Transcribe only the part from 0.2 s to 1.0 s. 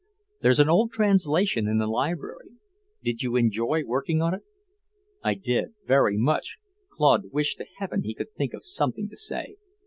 There's an old